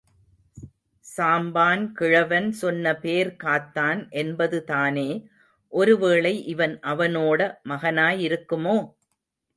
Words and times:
சாம்பான் 1.05 1.83
கிழவன் 1.91 2.47
சொன்ன 2.51 2.93
பேர் 2.95 3.29
காத்தான் 3.43 4.01
என்பதுதானே... 4.13 5.07
ஒரு 5.73 5.95
வேளை 5.97 6.33
இவன் 6.45 6.75
அவனோட 6.87 7.39
மகனாயிருக்குமோ? 7.69 8.77